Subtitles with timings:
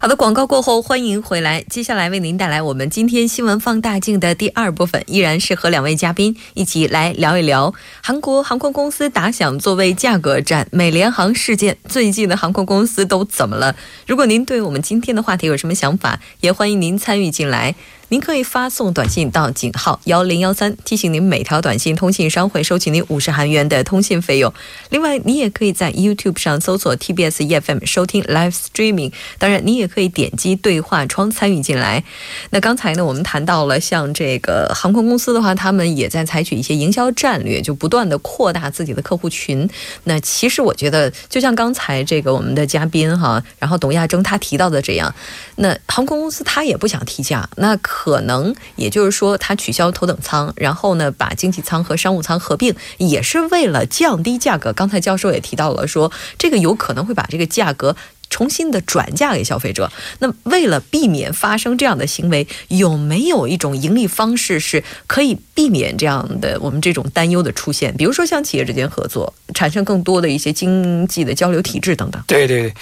[0.00, 1.60] 好的，广告过后，欢迎回来。
[1.68, 13.74] 接下来为您带来我们今天新闻放大镜的第二部分，依然是和两位嘉宾一起来聊一聊韩国航空公司打响座位价格战，美联航事件，最近的航空公司都怎么了？
[14.06, 17.74] 如果您对我们今天的话题有什么想法，也欢迎您参与进来。
[18.10, 24.50] 您可以发送短信到井号幺零幺三，提醒您每条短信通信商会收取您五十韩元的通信费用。
[24.88, 32.02] 另外，你也可以在 YouTube 上搜索 TBS EFM 收听 Live Streaming，当然，你也可以点击对话窗参与进来。
[32.48, 39.68] 那刚才呢，我们谈到了像这个航空公司的话，他们也在采取一些营销战略，就不断的扩大自己的客户群。
[40.04, 45.14] 那其实我觉得，就像刚才这个我们的嘉宾哈，然后董亚征他提到的这样，
[45.56, 47.97] 那航空公司他也不想提价，那可。
[48.00, 54.72] 可能也就是说，他取消头等舱，然后呢，把经济舱和商务舱合并，也是为了降低价格。
[54.72, 57.96] 刚才教授也提到了，说这个有可能会把这个价格
[58.30, 59.90] 重新的转嫁给消费者。
[60.20, 67.92] 那为了避免发生这样的行为，有没有一种盈利方式是可以避免这样的我们这种担忧的出现？
[67.96, 72.22] 比如说像企业之间合作，产生更多的一些经济的交流体制等等。
[72.28, 72.74] 对对对。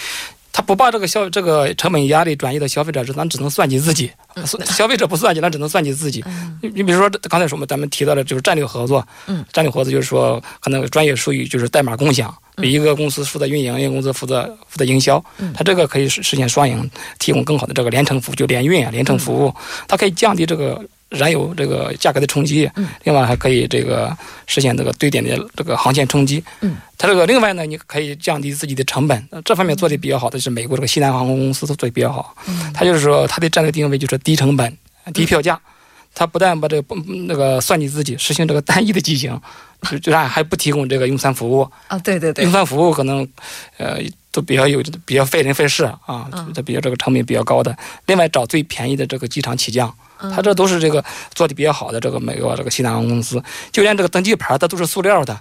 [0.56, 4.10] 他不把这个消这个成本压力转移到消费者，咱只能算计自己。
[4.64, 6.24] 消费者不算计，咱只能算计自己。
[6.62, 9.06] 你你比如说刚才说嘛，咱们提到的就是战略合作。
[9.26, 15.22] 嗯，战略合作就是说，可能专业术语就是代码共享，一个公司负责运营，一个公司负责负责营销。
[15.36, 19.54] 嗯，它这个可以实实现双赢，提供更好的这个连程服务，就联运啊，连程服务，
[19.86, 20.82] 它可以降低这个。
[21.08, 34.76] 燃油这个价格的冲击，嗯，另外还可以这个实现这个对点的这个航线冲击，嗯，它这个另外呢，你可以降低自己的成本，这方面做的比较好的是美国这个西南航空公司，都做的比较好，嗯，它就是说它的战略定位就是低成本、
[35.14, 35.60] 低票价，
[36.14, 36.96] 它不但把这个
[37.28, 39.40] 那个算计自己，实行这个单一的机型，
[39.88, 41.70] 就就还还不提供这个用餐服务。
[41.86, 43.26] 啊，对对对，用餐服务可能
[43.76, 44.00] 呃
[44.36, 47.74] 都比较有比较费人费事啊，它比较这个成本比较高的，
[48.04, 49.90] 另外找最便宜的这个机场起降。
[50.34, 51.02] 它这都是这个
[51.34, 53.42] 做的比较好的，这个美国这个西南航空公司，
[53.72, 55.38] 就连这个登机牌它都是塑料的，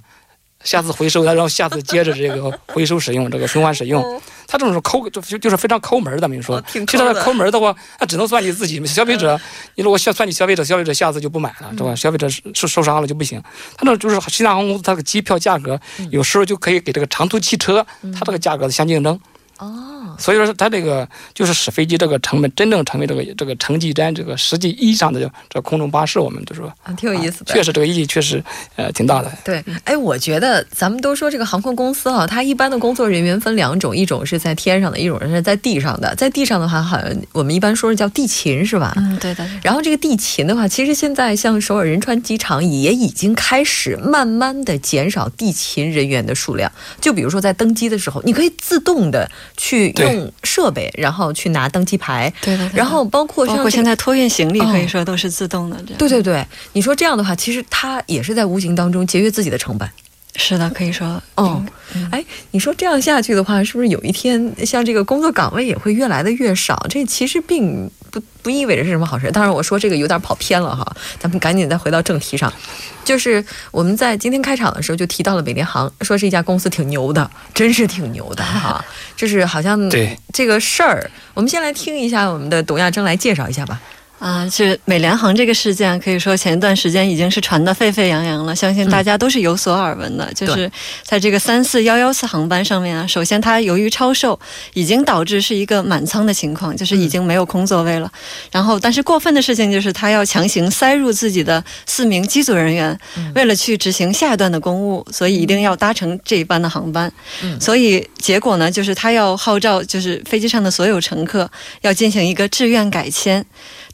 [0.64, 4.22] 下次回收它，然后下次接着这个 回收使用，这个循环使用。
[4.48, 6.64] 他这种是抠，就就就是非常抠门的，你说。
[6.72, 8.84] 其实他抠门的话，那只能算计自己。
[8.86, 9.40] 消费者，
[9.74, 11.96] 你如果算算计消费者，消费者下次就不买了，对吧？
[11.96, 13.42] 消费者受受伤了就不行。
[13.76, 15.80] 他那就是西南航空公司，它的机票价格
[16.12, 19.20] 有时候就可以给这个长途汽车，它这个价格相竞争。
[19.58, 28.44] 哦，所以说它这个就是使飞机这个成本真正成为这个这个城际站这个实际意义上的这空中巴士，我们就说啊，挺有意思的，确实这个意义确实
[28.76, 29.32] 呃挺大的。
[29.44, 36.14] 对，哎，我觉得咱们都说这个航空公司哈，它一般的工作人员分两种，一种是在天上的，一种是在地上的。
[36.16, 38.94] 在地上的话，好像我们一般说是叫地勤，是吧？
[38.98, 39.48] 嗯，对的。
[39.64, 46.72] 然后这个地勤的话，其实现在像首尔仁川机场也已经开始慢慢的减少地勤人员的数量。
[47.02, 49.30] 就比如说在登机的时候，你可以自动的。
[49.58, 55.78] 去用设备，然后去拿登机牌，对对，然后包括包括现在托运行李，可以说都是自动的。
[55.98, 59.90] 对对对，你说这样的话，其实它也是在无形当中节约自己的成本。
[60.38, 61.64] 是的，可以说，哦，
[62.12, 62.22] 哎，
[62.52, 66.86] 你说这样下去的话，是不是有一天像这个工作岗位也会越来的越少？
[66.90, 69.32] 这其实并不不意味着是什么好事。
[69.32, 70.86] 当然，我说这个有点跑偏了哈，
[71.20, 72.52] 咱们赶紧再回到正题上。
[73.06, 78.84] 就是我们在今天开场的时候就提到了美联航，说是一家公司挺牛的，真是挺牛的哈。
[79.16, 83.80] 就是好像对这个事儿，我们先来听一下我们的董亚征来介绍一下吧。
[84.18, 90.34] 啊，是美联航这个事件，可以说前一段时间已经是传得沸沸扬扬了，相信大家都是有所耳闻的。
[90.34, 90.72] 就是
[91.04, 94.40] 在这个三四幺幺次航班上面啊，首先它由于超售，
[94.74, 98.12] 已经导致是一个满舱的情况，就是已经没有空座位了。
[98.52, 102.98] 然后，但是过分的事情就是它要强行塞入自己的四名机组人员，
[103.36, 107.12] 为了去执行下一段的公务，所以一定要搭乘这一班的航班。
[107.60, 111.52] 所以结果呢，就是他要号召，就是飞机上的所有乘客
[111.82, 113.46] 要进行一个志愿改签。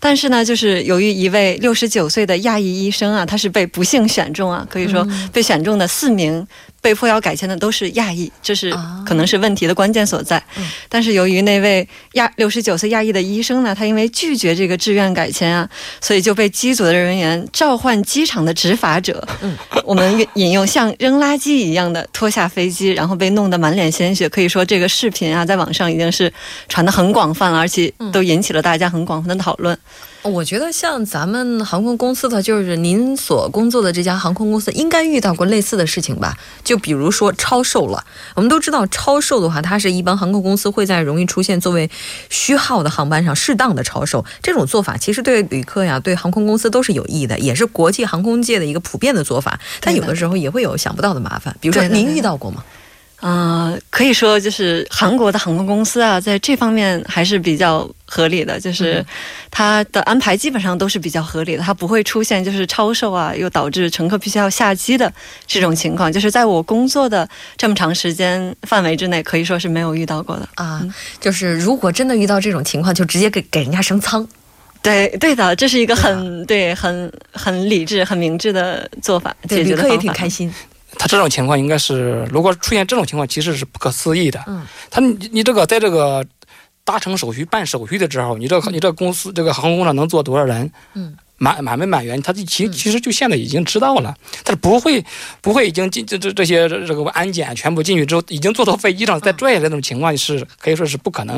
[0.04, 6.48] 但是呢，就是由于一位六十九岁的亚裔医生啊，他是被不幸选中啊，可以说被选中的四名。
[6.82, 8.76] 被迫要改签的都是亚裔，这是
[9.06, 10.44] 可能是问题的关键所在。
[10.90, 15.70] 但是由于那位亚六十九岁亚裔的医生呢，他因为拒绝这个志愿改签啊，
[16.02, 19.26] 所以就被机组的人员召唤机场的执法者。
[19.86, 24.28] 我们引用像扔垃圾一样的拖下飞机，然后被弄得满脸鲜血。
[24.28, 26.32] 可以说这个视频啊，在网上已经是
[26.68, 29.78] 传的很广泛了，而且都引起了大家很广泛的讨论。
[30.24, 36.38] 我觉得像咱们航空公司的，就是您所工作的这家航空公司，应该遇到过类似的事情吧？
[36.64, 41.90] 就比如说超售了，我们都知道超售的话，它是一般航空公司会在容易出现作为
[42.30, 49.60] 虚号的航班上适当的超售，这种做法其实对旅客呀、对航空公司都是有益的，也是国际航空界的一个普遍的做法。
[49.80, 52.64] 但有的时候也会有想不到的麻烦，比如说您遇到过吗？
[53.22, 59.06] 嗯，可以说就是韩国的航空公司啊，在这方面还是比较合理的，就是
[59.52, 65.14] 它的安排基本上都是比较合理的，它不会出现就是超售啊，又导致乘客必须要下机的
[65.46, 66.12] 这种情况。
[66.12, 70.82] 就是在我工作的这么长时间范围之内，可以说是没有遇到过的啊。
[71.20, 74.28] 就是如果真的遇到这种情况，就直接给给人家升舱。
[74.82, 80.52] 对对的，这是一个很对很很理智、很明智的做法，对旅客也挺开心。
[80.98, 84.44] 他这种情况应该是，如果出现这种情况，其实是不可思议的。
[84.48, 86.26] 嗯，他你你这个在这个
[86.84, 90.72] 达成手续、办手续的时候，你这你这公司这个航空公司能坐多少人？
[90.94, 91.16] 嗯。
[91.44, 94.14] 满满没满员，他其其实就现在已经知道了，
[94.46, 95.04] 他不会
[95.42, 101.36] 不会已经进这这这些这个安检全部进去之后，已经坐到飞机上再拽下来那种情况是可以说是不可能，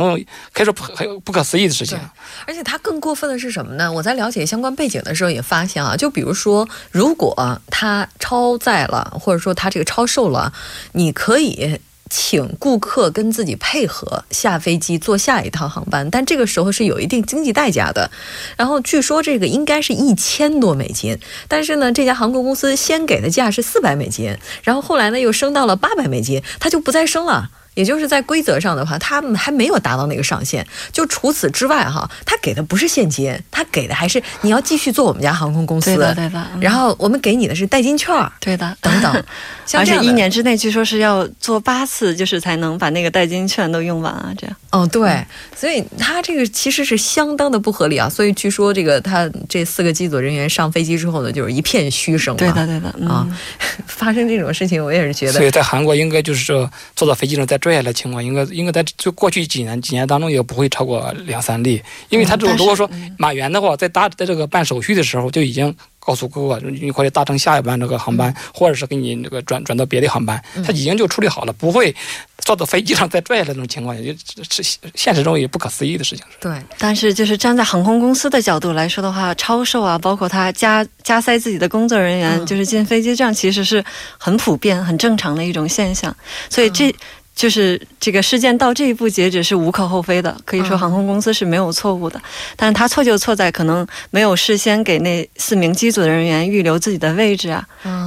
[0.52, 1.98] 可以说很不可思议的事情。
[2.46, 3.90] 而且他更过分的是什么呢？
[3.90, 10.52] 我在了解相关背景的时候也发现啊，就比如说，如果他超载了，或者说他这个超售了，
[10.92, 11.80] 你可以。
[12.16, 18.12] 请顾客跟自己配合下飞机坐下一趟航班，但这个时候是有一定经济代价的。
[18.56, 21.18] 然后据说这个应该是一千多美金，
[21.48, 27.50] 但是呢，这家航空公司先给的价是四百美金，然后后来呢又升到了八百美金，它就不再升了。
[27.74, 30.66] 也就是在规则上的话，他们还没有达到那个上限。
[30.92, 35.96] 就除此之外哈，他给的不是现金，他给的还是你要继续做我们家航空公司。
[35.96, 36.48] 对的，对的。
[36.60, 38.14] 然后我们给你的是代金券。
[38.40, 39.24] 对的，等等。
[39.74, 44.56] 而且一年之内据说是要做八次，就是才能把那个代金券都用完啊，这样。
[44.72, 45.26] 哦，对。
[45.56, 48.10] 所以他这个其实是相当的不合理啊。
[48.10, 52.36] 所以据说这个他这四个机组人员上飞机之后呢，就是一片嘘声。
[52.36, 52.90] 对的，对的。
[53.08, 53.28] 啊，
[53.88, 55.34] 发生这种事情，我也是觉得。
[55.34, 71.96] 所以在韩国应该就是说坐到飞机上再拽下来情况，应该应该在就过去几年几年当中也不会超过两三例，因为他这种如果说满员的话，在搭在这个办手续的时候就已经告诉顾客，你可以搭乘下一班这个航班，或者是给你那个转转到别的航班，他已经就处理好了，不会
[72.40, 74.14] 坐到飞机上再拽下来那种情况，也
[74.50, 76.26] 是现实中也不可思议的事情。
[76.42, 83.82] 对，但是就是站在航空公司的角度来说的话，超售啊，包括他加加塞自己的工作人员，就是进飞机这样，其实是
[84.18, 86.14] 很普遍、很正常的一种现象，
[86.50, 86.94] 所以这。
[87.36, 92.22] 就是这个事件到这一步截止是无可厚非的，可以说航空公司是没有错误的，
[92.56, 97.66] 但是他错就错在可能没有事先给那四名机组的人员预留自己的位置啊，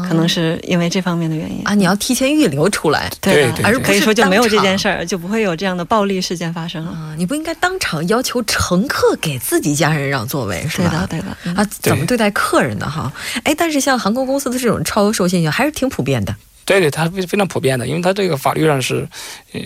[0.08, 1.75] 可能是因为这方面的原因啊。
[1.75, 6.96] 你要提前预留出来，对，而可以说就没有这件事儿，就不会有这样的暴力事件发生了。
[7.19, 11.06] 你不应该当场要求乘客给自己家人让座位，是吧？
[11.11, 11.61] 对的，对的。
[11.61, 13.12] 啊，怎么对待客人的哈？
[13.43, 16.34] 哎，但是像航空公司的这种超售现象还是挺普遍的。
[16.67, 19.09] 对对，它非非常普遍的，因为它这个法律上是，
[19.53, 19.61] 呃，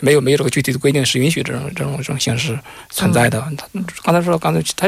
[0.00, 2.56] 没有没有这个具体的规定，是允许这种这种这种形式
[2.90, 3.40] 存在的。
[3.56, 3.66] 他
[4.02, 4.86] 刚才说，刚才他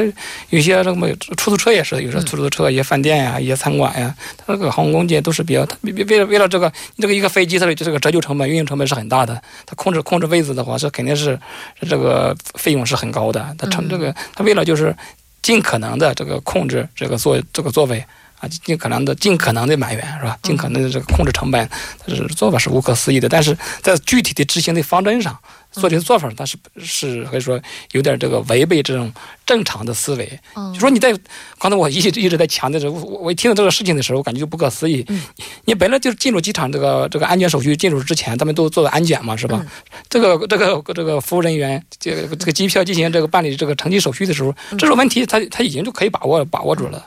[0.51, 1.09] 有些什么
[1.39, 9.43] 出租车也是，有些出租车、一些饭店呀、一些餐馆呀，它这个航空公司都是比较，为为了为了这个这个一个飞机，它的这个折旧成本、运营成本是很大的。
[9.65, 11.41] 它控制控制位置的话，是肯定是
[11.89, 13.57] 这个费用是很高的。
[13.57, 14.95] 它成这个，它为了就是
[15.41, 18.05] 尽可能的这个控制这个座这个座位。
[18.41, 20.39] 啊，尽可能的、尽可能的满员是吧？
[20.43, 21.69] 尽可能的这个控制成本，
[22.07, 23.29] 它是做法是无可思议的。
[23.29, 25.39] 但是在具体的执行的方针上，
[25.73, 27.61] 做这个做法，它是是可以说
[27.93, 29.11] 有点这个违背这种
[29.47, 30.41] 正常的思维。
[30.75, 31.17] 就说你在
[31.59, 35.05] 刚才我一直一直在强调着，我我一听到这个事情的时候，我感觉就不可思议。
[35.65, 39.65] 你本来就是进入机场这个这个安检手续进入之前，他们都做的安检嘛，是吧？
[40.11, 47.03] 这个这个这个服务人员这个这个机票进行这个办理这个乘机手续的时候，这种问题他他已经就可以把握把握住了。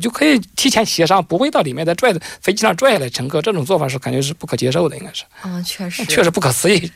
[0.00, 5.24] 就可以提前协商，不会到里面再拽飞机上拽下来乘客，这种做法是感觉是不可接受的，应该是。
[5.44, 6.90] 嗯，确实，确实不可思议。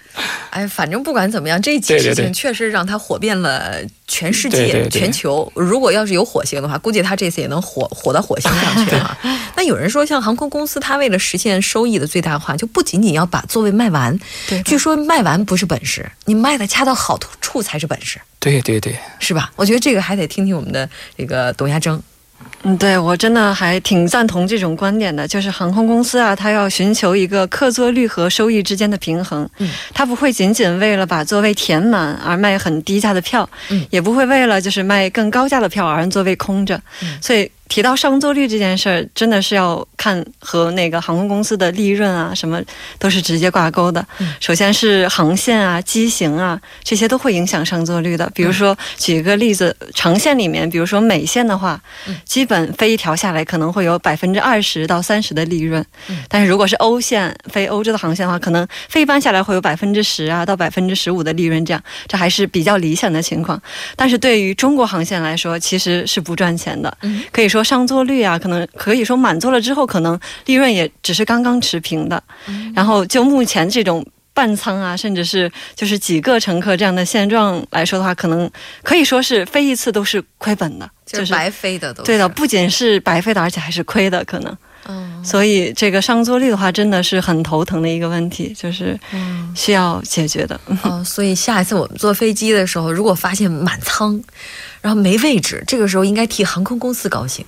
[0.50, 5.50] 哎，反正不管怎么样，这件 事情确实让他火遍了全世界、全球。
[5.54, 9.18] 如果要是有火星的话，估计他这次也能火火到火星上去啊。
[9.56, 14.18] 那有人说，像航空公司，他为了实现收益的最大化，就不仅仅要把座位卖完。
[14.48, 18.20] 对，据说卖完不是本事，你卖的恰到好处才是本事。
[18.38, 19.50] 对对对，是吧？
[19.56, 22.02] 我觉得这个还得听听我们的这个董亚征。
[22.62, 29.48] 嗯，对我真的还挺赞同这种观点的，就是航空公司啊，它要寻求一个客座率和收益之间的平衡。
[29.58, 36.80] 嗯，它不会仅仅为了把座位填满而卖很低价的票，嗯，也不会为了就是卖更高价的票而让座位空着。
[37.02, 42.62] 嗯，所以提到上座率这件事儿，真的是要看和那个航空公司的利润啊，什么
[42.98, 44.06] 都是直接挂钩的。
[44.38, 48.30] 首先是航线啊、机型啊，这些都会影响上座率的。
[48.34, 51.80] 比如说，举一个例子，长线里面，比如说美线的话，
[52.24, 55.84] 基本飞一条下来可能会有百分之二十到三十的利润。
[56.28, 63.60] 但是如果是欧线飞欧洲的航线的话，可能飞一班下来会有百分之十啊到百分之十五的利润，这样这还是比较理想的情况。
[63.96, 66.96] 但是对于中国航线来说，其实是不赚钱的，
[67.32, 67.55] 可以说。
[67.56, 72.22] 说上座率啊，可能可以说满座了之后，可能利润也只是刚刚持平的。
[72.74, 78.50] 然后就目前这种半仓啊，甚至是就是几个乘客这样的现状来说的话，可能
[78.82, 82.02] 可以说是飞一次都是亏本的，就是白飞的都。
[82.02, 84.56] 对的，不仅是白飞的，而且还是亏的可能。
[84.88, 88.98] 嗯，所以这个上座率的话，真的是很头疼的一个问题，就是
[89.54, 90.60] 需要解决的。
[90.82, 94.22] 哦，所以下一次我们坐飞机的时候，如果发现满舱。
[94.82, 97.44] 然后没位置，这个时候应该替航空公司高兴，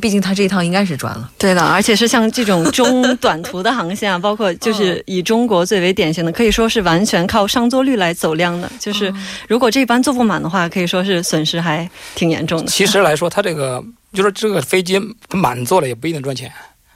[0.00, 1.30] 毕竟他这一趟应该是赚了。
[1.38, 8.68] 对的，而且是像这种中短途的航线啊，包括就是以中国最为典型的，可以说是完全靠上座率来走量的。
[8.80, 9.14] 就是
[9.46, 12.66] 如果这班坐不满的话，可以说是损失还挺严重的。
[12.66, 16.50] 其实来说，他这个就是这个飞机满座了也不一定赚钱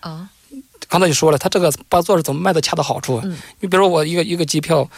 [0.09, 0.31] 啊。
[0.89, 3.21] 刚才就说了，他这个把座是怎么卖的恰到好处？
[3.25, 4.89] 嗯你比如说我一个一个机票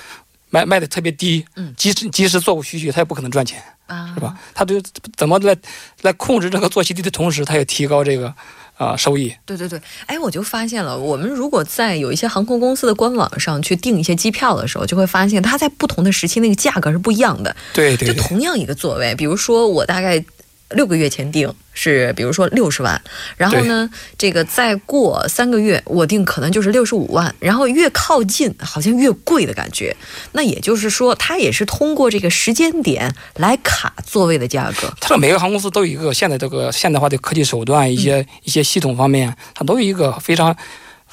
[0.51, 3.63] 卖卖的特别低，嗯即使即使座无虚席，他也不可能赚钱。
[3.87, 4.39] 啊，是吧？
[4.53, 4.75] 他就
[5.17, 5.57] 怎么来
[6.03, 8.35] 来控制这个坐席低的同时，他也提高这个
[8.77, 9.35] 啊收益。
[9.47, 17.57] 对对对，哎，我就发现了，我们如果在有一些航空公司的官网上去订一些机票的时候，就会发现它在不同的时期那个价格是不一样的。
[17.73, 20.23] 对对，就同样一个座位，比如说我大概。
[20.71, 23.01] 六个月前订是，比如说六十万，
[23.37, 29.97] 然后呢，这个再过三个月我定可能就是六十五万，然后越靠近好像越贵的感觉。
[30.33, 34.93] 那也就是说，它也是通过这个时间点来卡座位的价格。
[35.01, 40.57] 它每个航空公司都有一个现在这个现代化的科技手段，一些一些系统方面，它都有一个非常。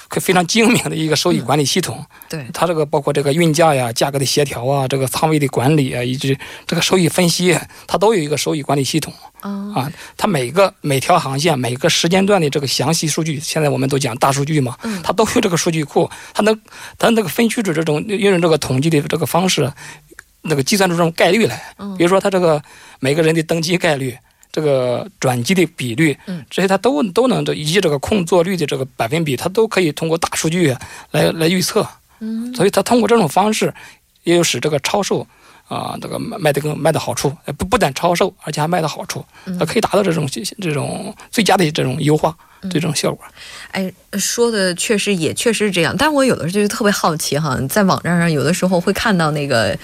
[0.10, 7.58] 非常精明的一个收益管理系统，对它这个包括这个运价呀、价格的协调啊、这个仓位的管理啊，以及这个收益分析，
[7.88, 9.92] 它都有一个收益管理系统啊。
[10.16, 16.60] 它每个每条航线、每个时间段的这个详细数据，现在我们都讲大数据嘛，它都有这个数据库，它能
[16.98, 19.72] 它那个分区出这种运用这个统计的这个方式，
[20.42, 21.62] 那个计算出这种概率来。
[21.98, 22.62] 比如说，它这个
[23.00, 24.18] 每个人的登机概率。
[24.56, 30.74] 这个转机的比率，嗯，这些它都都能，以及这个空座率的这个百分比，它都可以通过大数据
[31.12, 31.86] 来来预测，
[32.22, 33.74] 嗯，所以它通过这种方式，
[34.24, 35.28] 也有使这个超售
[35.68, 39.26] 啊，这个卖卖的更卖的好处，不不但超售，而且还卖的好处，
[39.60, 40.26] 它可以达到这种
[40.62, 42.34] 这种最佳的这种优化
[42.72, 43.26] 这种效果。
[43.72, 49.78] 哎，说的确实也确实是这样，但我有的时候就特别好奇哈，在网站上有的时候会看到那个。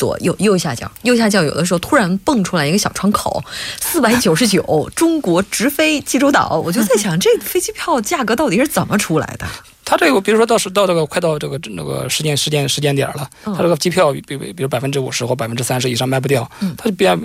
[0.00, 3.44] 左右右下角，右下角有的时候突然蹦出来一个小窗口，
[3.78, 6.58] 四百九十九，中国直飞济州岛。
[6.64, 9.46] 我就在想，这飞机票价格到底是怎么出来的？
[9.84, 17.18] 它这个，比如说到时到这个快到这个那个时间时间时间点了，它这个机票比比比如百分之五十或百分之三十以上卖不掉，它就变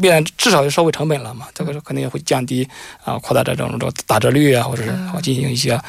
[0.00, 1.46] 必然至少就收回成本了嘛。
[1.52, 2.68] 这个肯定也会降低
[3.02, 5.80] 啊，扩大这种这种打折率啊，或者是进行一些。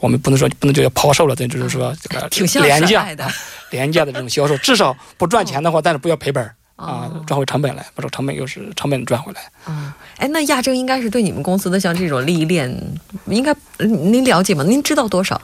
[0.00, 2.28] 我们不能说不能叫抛售了，这就是说这个
[2.60, 3.26] 廉价的
[3.70, 9.40] 廉价的这种销售，至少不赚钱的话，但是不要赔本啊，赚回成本来，把这成本又是成本赚回来。
[9.66, 12.70] 嗯，哎，那亚正应该是对你们公司的像这种利益链，
[13.26, 14.64] 应该您了解吗？
[14.64, 15.40] 您知道多少？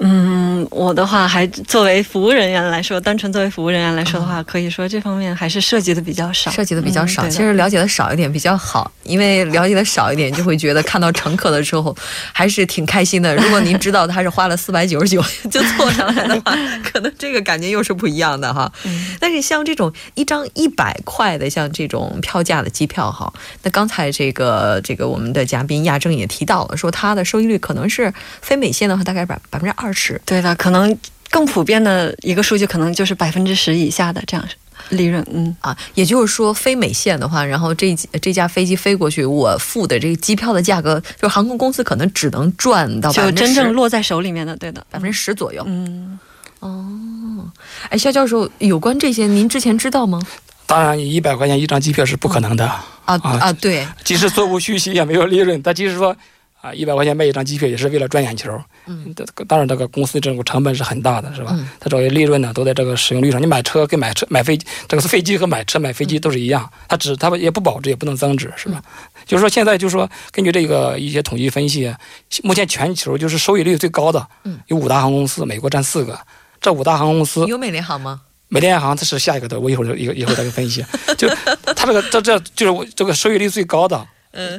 [0.00, 7.28] 嗯，我的话还作为服务人员来说，单纯作为服务人员来说的话，可以说这方面还是涉及的比较少，涉及的比较少。
[7.28, 11.96] 其实了解的少一点比较好，因为了解的少一点，就会觉得看到乘客的时候
[12.32, 13.34] 还是挺开心的。
[13.34, 18.72] 如果您知道他是花了 四百九十九就坐上来的话，可能这个感觉又是不一样的哈。
[19.18, 23.32] 但是像这种一张一百块的，像这种票价的机票哈，
[23.64, 29.87] 那刚才这个这个我们的嘉宾亚正也提到了，说它的收益率可能是非美线的话，大概百百分之二。
[29.88, 30.94] 二十，对的，可能
[31.30, 34.46] 更普遍的一个数据，可能就是百分之十以下的这样
[34.90, 35.26] 利润。
[35.32, 45.64] 嗯啊，也就是说，非美线的话，然后这这架飞机飞过去，我付的这个机票的价格，就是航空公司可能只能赚到就真正落在手里面的，对的，百分之十左右。
[45.66, 46.18] 嗯，
[46.60, 47.50] 哦，
[47.88, 50.20] 哎，肖教授，有关这些，您之前知道吗？
[50.66, 52.66] 当然，一百块钱一张机票是不可能的
[53.06, 53.50] 啊啊！
[53.54, 55.58] 对，即使座无虚席，也没有利润。
[55.62, 56.14] 但即使说。
[56.60, 58.50] 啊，一百块钱卖一张机票也是为了赚眼球。
[58.86, 59.14] 嗯，
[59.46, 61.56] 当然这个公司这种成本是很大的，是吧？
[61.78, 63.40] 它主要利润呢都在这个使用率上。
[63.40, 68.82] 你买车跟买车买飞这个是飞机和买车买飞机都是一样，它只它也不保值也不能增值，是吧？
[69.24, 71.94] 就是说现在就是说根据这个一些统计分析，
[72.42, 74.26] 目前全球就是收益率最高的，
[74.66, 76.18] 有五大航空公司，美国占四个。
[76.60, 78.22] 这五大航空公司有美联航吗？
[78.48, 80.84] 美联航它是下一个的，我一会儿一个一会儿再给分析。
[81.16, 81.28] 就
[81.76, 84.04] 它这个这这就是我这个收益率最高的。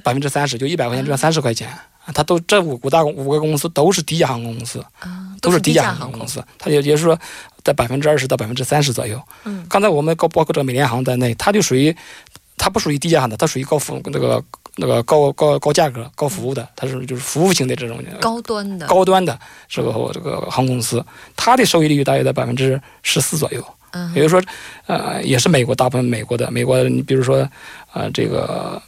[0.04, 1.70] 百分之三十，就一百块钱赚三十块钱。
[2.12, 4.84] 它都这五五大五个公司都是低价航空公司，
[5.42, 6.44] 都是低价航空公司。
[6.58, 7.20] 它也也是说
[7.64, 9.22] 在百分之二十到百分之三十左右。
[9.44, 11.96] 嗯，刚才我们高包括这个美联航在内，它就属于
[12.58, 14.44] 它不属于低价的，它属于高服那个
[14.78, 21.06] 那个高高高价格高服务的，它是就是服务型的这种高端的高端的这个这个航空公司，
[21.36, 23.64] 它的收益率大约在百分之十四左右。
[23.92, 24.44] 嗯，也就是说，
[24.88, 27.48] 呃，也是美国大部分美国的美国，你比如说，
[27.94, 28.82] 呃，这个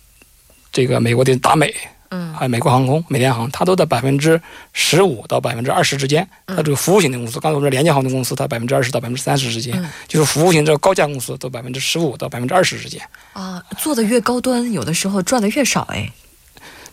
[0.71, 1.73] 这个美国的达美。
[2.13, 4.41] 嗯，还有美国航空、美联航，它都在百分之
[4.73, 6.27] 十五到百分之二十之间。
[6.45, 13.01] 它这个服务型的公司，刚才我们说廉价航空公司，它百分之二十到百分之三十之间，就是服务型这个高价公司都百分之十五到百分之二十之间。
[13.31, 16.11] 啊，做的越高端，有的时候赚的越少哎。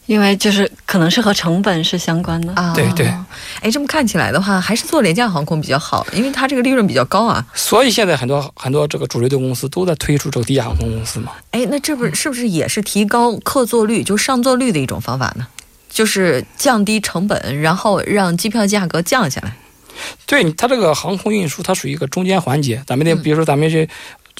[0.08, 3.06] 因为就是可能是和成本是相关的啊，对对，
[3.60, 7.44] 哎，这么看起来的话，还是做廉价航空比较好，因为它这个利润比较高啊。
[7.52, 11.32] 所以现在很多很多这个主流的公司都在推出这个低价航空公司嘛。
[11.50, 15.46] 哎，那这不是是不是也是提高客座率，就上座率的一种方法呢？
[15.90, 19.54] 就是降低成本，然后让机票价格降下来。
[20.24, 23.86] 对，它这个航空运输它属于一个中间环节，咱们的比如说咱们去。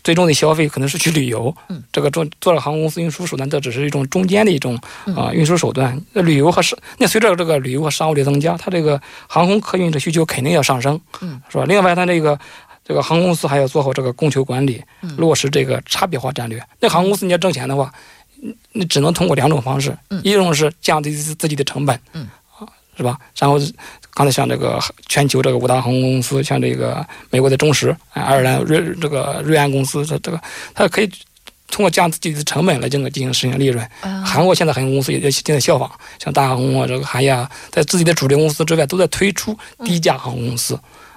[0.03, 4.79] 最终的消费可能是去旅游，嗯，这个做做了航空公司运输手段，这只是一种中间的一种
[5.17, 6.01] 啊运输手段。
[6.13, 11.65] 那旅游和商，那随着这个旅游和商务的增加，它这个航空客运的需求肯定要上升，嗯，是吧？
[11.67, 12.39] 另外，它这个
[12.85, 14.83] 这个航空公司还要做好这个供求管理，
[15.17, 16.63] 落实这个差别化战略。
[16.81, 17.93] 那航空公司你要挣钱的话，
[18.73, 22.29] 你只能通过两种方式，一种是降低自己的成本，嗯，啊，
[22.99, 23.17] 是吧？
[23.39, 23.59] 然后。
[24.15, 30.41] 刚才像这个全球这个五大航空公司，像这个美国的中石、爱尔兰瑞这个瑞安公司，这这个
[30.75, 31.09] 它可以
[31.71, 33.89] 通过降自己的成本来进行进行实现利润。
[34.27, 35.89] 韩国现在航空公司也在正在效仿，
[36.19, 40.75] 像大航空啊，这个行业啊，在自己的主力公司之外，都在推出低价航空公司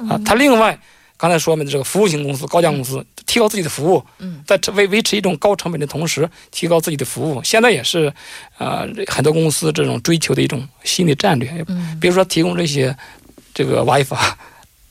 [0.07, 0.21] 啊。
[0.23, 0.77] 它另外。
[1.21, 4.03] 刚才说的这个服务型公司、高价公司，提高自己的服务，
[4.47, 8.11] 在维维持一种高成本的同时，提高自己的服务，现在也是，
[8.57, 11.63] 呃，很多公司这种追求的一种新的战略。
[11.67, 12.97] 嗯，比如说提供这些
[13.53, 14.17] 这个 WiFi。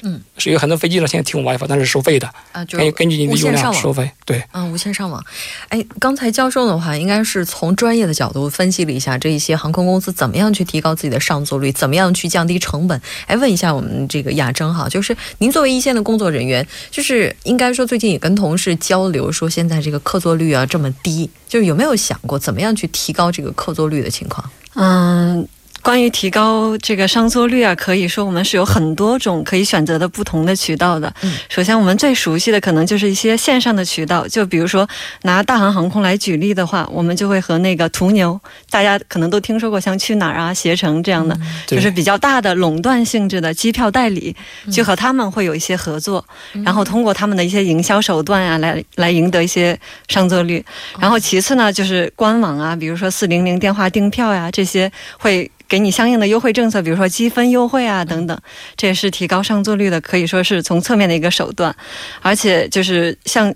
[0.02, 4.10] 嗯，是有很多飞机上现在提供 WiFi，但是收费的啊，就根据你的用量收费。
[4.24, 5.22] 对，嗯，无线上网。
[5.68, 13.00] 哎，刚才教授的话，应该是从专业的角度分析了一下这一些航空公司怎么样去提高自己的上座率，怎么样去降低成本。
[13.26, 24.50] 哎，问一下我们这个亚征哈，就是您作为一线的工作人员，就是应该说最近也跟同事交流，说现在这个客座率啊这么低，就是有没有想过怎么样去提高这个客座率的情况？
[24.74, 25.46] 嗯。
[25.82, 31.12] 关于提高这个上座率啊，可以说我们是有很多种可以选择的不同的渠道的。
[31.22, 34.88] 嗯，首先我们最熟悉的可能就是一些线上的渠道，就比如说
[35.22, 38.38] 拿大韩航空来举例的话，我们就会和那个途牛，
[38.68, 44.34] 大家可能都听说过像去哪儿啊、携程这样的，就是比较大的垄断性质的机票代理，
[44.70, 46.24] 就和他们会有一些合作，
[46.64, 50.64] 然后通过他们的一些营销手段啊，来来赢得一些上座率。
[50.98, 55.50] 然后其次呢，就是官网啊，比如说四零零电话订票呀，这些会。
[55.70, 58.38] 给你相应的优惠政策，比如说积分优惠啊等等，
[58.76, 61.74] 这也是提高上座率的，可以说是从侧面的一个手段，
[62.20, 63.54] 而且就是像。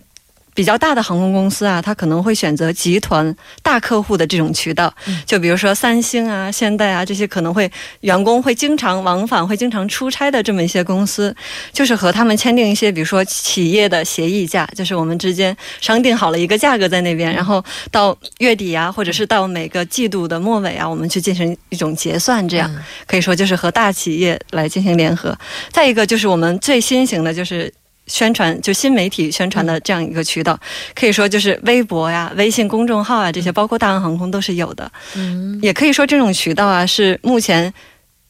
[0.55, 4.95] 比较大的航空公司啊，它可能会选择集团大客户的这种渠道，
[5.27, 11.35] 就比如说三星啊、现代啊这些，可能会员工会经常往返、会经常出差的这么一些公司，
[11.73, 22.71] 就是和他们签订一些，比如说企业的协议价，就是我们之间商定好了一个价格在那边，然后到月底啊，或者是到每个季度的末尾啊，我们去进行一种结算，这样
[23.07, 25.37] 可以说就是和大企业来进行联合。
[25.73, 27.73] 再一个就是我们最新型的就是。
[28.07, 30.59] 宣传就新媒体宣传的这样一个渠道，
[30.95, 34.91] 可以说就是微博呀、微信公众号啊这些，包括大韩航空都是有的。
[35.17, 37.73] 嗯，也可以说这种渠道啊是目前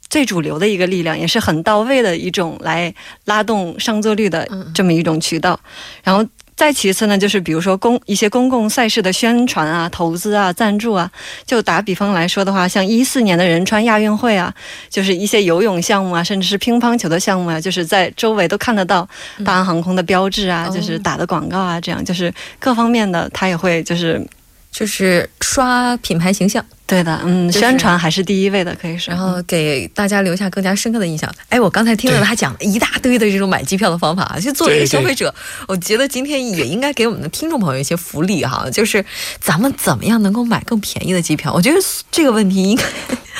[0.08, 5.58] 最主流的一个力量，也是很到位的一种来拉动上座率的这么一种渠道。
[6.02, 6.24] 然后。
[6.56, 11.10] 再其次呢，就是比如说公一些公共赛事的宣传啊、投资啊、赞助啊，
[11.44, 14.54] 就打比方来说的话，像一四年的仁川亚运会啊，
[14.88, 19.08] 就是一些游泳项目啊，甚至是乒乓球的项目啊，就是在周围都看得到
[19.44, 24.24] 大韩航空的标志啊，就是打的广告啊，这样就是各方面的，它也会就是
[24.70, 26.64] 就是刷品牌形象。
[26.94, 31.28] 对的，嗯，宣传还是第一位的，可以说，然后给大家留下更加深刻的印象。
[31.48, 35.34] 哎，我刚才听了他讲了一大堆的这种买机票的方法啊，就作为一个消费者，
[35.66, 39.04] 我觉得今天也应该给我们的听众朋友一些福利哈，就是
[39.40, 41.52] 咱们怎么样能够买更便宜的机票？
[41.52, 41.78] 我觉得
[42.12, 42.84] 这个问题应该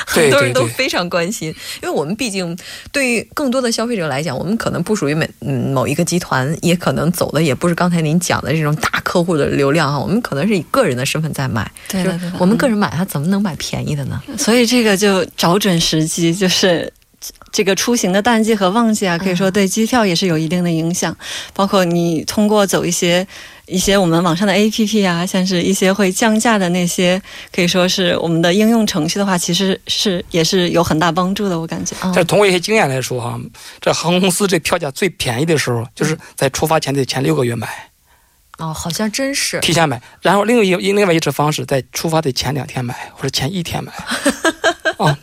[0.05, 2.59] 很多人都非常关心，因为我们毕竟
[2.91, 13.44] 对于更多的消费者来讲，我们可能不属于每嗯某一个集团，也可能走的也不是刚才您讲的这种大客户的流量哈，我们可能是以个人的身份在买，对对，我们个人买它怎么能？
[13.45, 16.91] 能买便宜的呢，所以这个就找准时机，就是
[17.53, 21.15] 这个出行的淡季和旺季啊，可以说对机票也是有一定的影响。
[21.53, 23.27] 包括你通过走一些
[23.67, 27.21] 一些我们网上的 APP 啊，像是一些会降价的那些，
[27.55, 31.59] 可以说是我们的应用程序的话，其实是也是有很大帮助的。
[31.59, 31.95] 我感觉。
[32.03, 33.39] 但是通过一些经验来说哈，
[33.81, 37.69] 这航空公司这票价最便宜的时候，就是在出发前的前六个月买。
[38.59, 43.93] 哦，好像真是提前买，然后另一另外一种方式，在出发的前两天买或者前一天买，
[44.97, 45.19] 啊，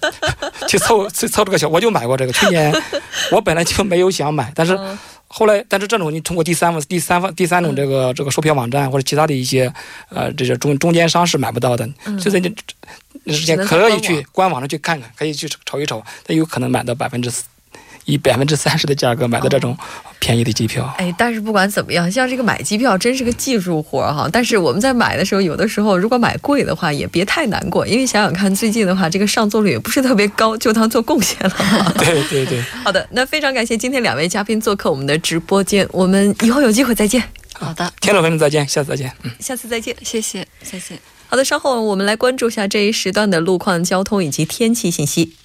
[0.67, 2.33] 去凑去凑这个小，我就买过这个。
[2.33, 2.73] 去年
[3.31, 4.77] 我本来就没有想买，但是
[5.27, 9.73] 后来，但是这种你通过第三方、第三方、第三种这个这个售票网站或者其他的一些
[10.09, 11.89] 呃这些中中间商是买不到的，
[12.19, 12.53] 所以你
[13.23, 17.43] 那时间可以去官网上去看看，可以去瞅一瞅，它有可能买到百分之四。
[18.05, 19.77] 以百分之三十的价格买的这种
[20.19, 24.27] 便宜的机票，哎，但是不管怎么样，像这个买机票真是个技术活哈。
[24.31, 31.93] 但是我们在买的时候，有的时候如果买贵的话，也别太难过，因为想想看，最近的话，这个上座率也不是特别高，就当做贡献了。
[31.99, 32.61] 对对对。
[32.83, 37.23] 好的，那非常感谢今天两位嘉宾做客我们的直播间，我们以后有机会再见。
[37.53, 39.11] 好的，听众朋友们再见，下次再见。
[39.23, 40.99] 嗯，下次再见，谢谢，谢谢。
[41.27, 45.35] 好的，稍后我们来关注一下这一时段的路况、交通以及天气信息。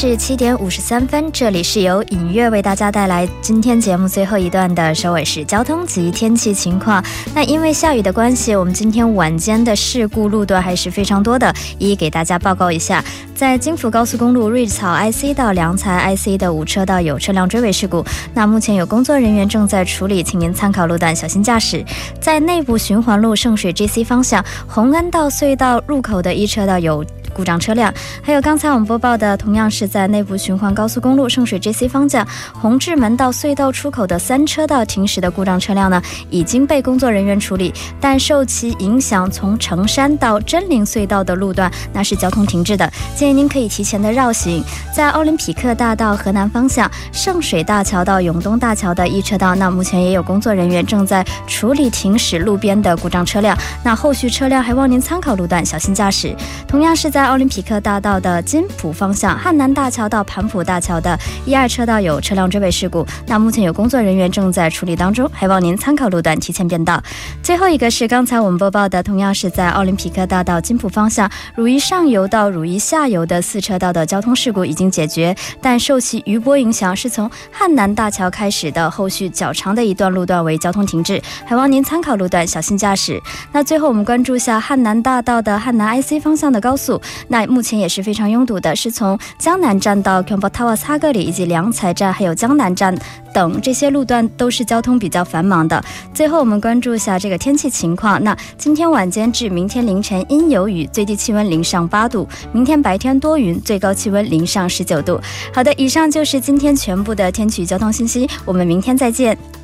[0.00, 7.04] 是七点五十三分，这里是由影月为大家带来今天节目最后一段的首尾是交通及天气情况。
[7.34, 13.04] 那因为下雨的关系，我们今天晚间的事故路段还是非常多的，一一给大家报告一下。
[13.34, 21.84] 在京福高速公路瑞草 IC 到良才 IC 的五车道有车辆追尾事故，那目前有工作人员正在处理，请您参考路段小心驾驶。
[22.18, 27.04] 在内部循环路圣水 GC 方向红安道隧道入口的一车道有。
[27.34, 44.62] 故障车辆，还有刚才我们播报的，同样是在内部循环高速公路圣水 JC 方向红志门到隧道出口的三车道停驶的故障车辆呢，已经被工作人员处理，但受其影响，从城山到真灵隧道的路段那是交通停滞的，建议您可以提前的绕行。
[44.92, 56.34] 在奥林匹克大道河南方向圣水大桥到永东大桥的一车道，那目前也有工作人员正在处理停驶路边的故障车辆，那后续车辆还望您参考路段，小心驾驶。
[56.66, 57.19] 同样是在。
[57.20, 66.98] 在奥林匹克大道的金浦方向，汉南大桥到盘浦大桥的一二车道有车辆追尾事故，那目前有工作人员正在处理当中，还望您参考路段提前变道。
[67.42, 83.20] 最后一个是刚才我们播报的，同样是在奥林匹克大道金浦方向汝矣上游到汝矣下游的四车道的交通事故已经解决，但受其余波影响，是从汉南大桥开始的后续较长的一段路段为交通停滞，还望您参考路段小心驾驶。
[83.52, 86.98] 那最后我们关注一下汉南大道的汉南 IC 方向的高速。
[87.28, 92.96] 那目前也是非常拥堵的，是从江南站到 k a m p o t a w a 擦个里以及良才站，还有江南站
[93.32, 95.82] 等这些路段都是交通比较繁忙的。
[96.12, 98.22] 最后我们关注一下这个天气情况。
[98.22, 105.20] 那今天晚间至明天凌晨阴有雨，最低气温零上八度；明天白天多云，最高气温零上十九度。
[105.54, 109.59] 好的，以上就是今天全部的天气交通信息，我们明天再见。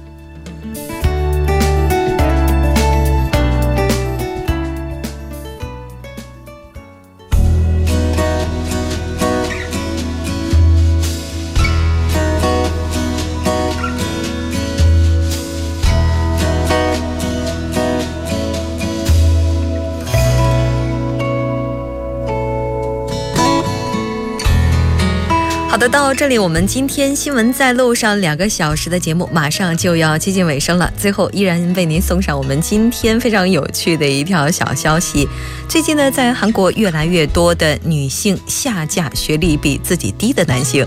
[25.76, 30.90] 好的，到这里，我们今天新闻在路上两个小时的节目马上就要接近尾声了。
[30.96, 35.28] 最后，依然为您送上我们今天非常有趣的一条小消息。
[35.68, 40.86] 最近呢，在韩国越来越多的女性下嫁学历比自己低的男性。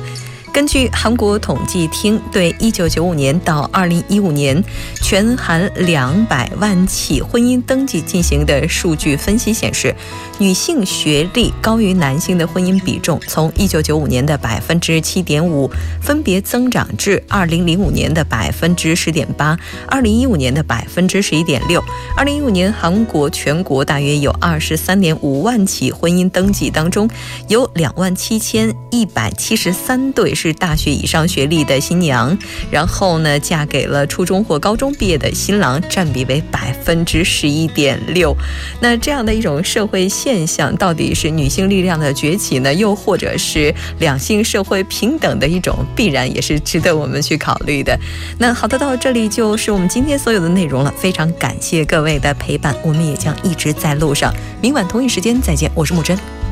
[0.60, 4.62] 根据韩国统计厅对1995年到2015年
[5.02, 9.96] 全韩两百万起婚姻登记进行的数据分析显示，
[10.38, 21.82] 女性学历高于男性的婚姻比重从1995年的百分之七点五分别增长至2005年的百分之十点八、2015年的百分之十一点六。
[22.18, 27.10] 2015年，韩国全国大约有23.5万起婚姻登记当中，
[27.48, 30.49] 有2万7173对是。
[30.54, 32.38] 大学以上学历的新娘，
[32.72, 38.36] 然后呢嫁给了初中或高中毕业的新郎，占比为百分之十一点六。
[38.80, 47.98] 那这样的一种社会现象，到底是女性力量的崛起呢，又或者是两性社会平等的一种必然，也是值得我们去考虑的。
[48.38, 54.34] 那好的，到这里就是我们今天所有的内容了，非常感谢各位的陪伴，我们也将一直在路上。
[54.62, 56.49] 明晚同一时间再见，我是木真。